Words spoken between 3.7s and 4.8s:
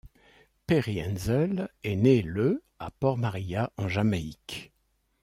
en Jamaïque.